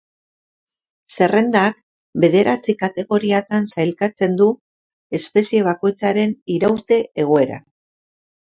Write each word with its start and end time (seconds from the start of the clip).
Zerrendak 1.17 1.75
bederatzi 2.23 2.75
kategoriatan 2.79 3.69
sailkatzen 3.75 4.41
du 4.41 4.49
espezie 5.19 5.63
bakoitzaren 5.69 6.35
iraute 6.57 7.03
egoera. 7.27 7.63